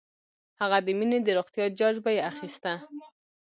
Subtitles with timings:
[0.59, 2.73] هغه د مينې د روغتيا جاج به یې اخيسته